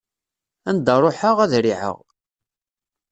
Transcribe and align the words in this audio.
Anda 0.69 0.95
ruḥeɣ, 1.01 1.37
ad 1.43 1.53
riɛeɣ. 1.65 1.97